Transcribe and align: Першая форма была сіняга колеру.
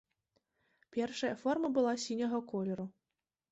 Першая 0.95 1.31
форма 1.43 1.71
была 1.77 1.93
сіняга 2.07 2.43
колеру. 2.55 2.91